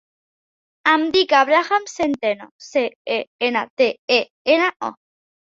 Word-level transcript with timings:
Em 0.93 1.03
dic 1.15 1.35
Abraham 1.41 1.85
Centeno: 1.93 2.49
ce, 2.71 2.83
e, 3.19 3.21
ena, 3.51 3.65
te, 3.83 3.91
e, 4.21 4.21
ena, 4.57 4.73
o. 4.91 4.95